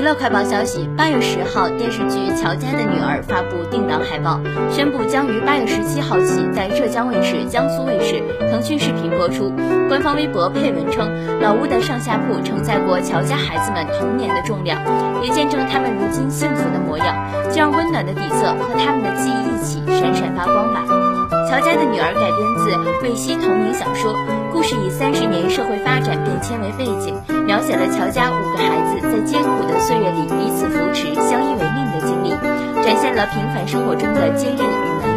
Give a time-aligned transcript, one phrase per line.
[0.00, 4.40] 娱乐快报消息：八月十号，电视剧《乔家的女儿》发布定档海报，
[4.72, 9.52] 宣布将于八月十七号起在浙江卫视、江苏卫视、腾讯视频播出。
[9.90, 11.04] 官方微博配文称
[11.44, 14.80] ：“老屋的上下铺承载过乔家孩子们童年的重量，
[15.22, 17.14] 也见证他们如今幸福的模样。
[17.52, 20.80] 就让温暖的底色和他们的记忆一起闪闪发光吧。”
[21.50, 22.72] 《乔家的女儿》改编自
[23.04, 24.16] 魏西同名小说，
[24.50, 28.59] 故事以三十年社会发展变迁为背景，描写了乔家五个
[33.26, 35.09] 平凡生活中的坚韧与。